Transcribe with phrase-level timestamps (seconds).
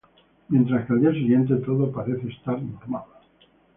[0.49, 3.03] Mientras que al día siguiente todo parece estar normal.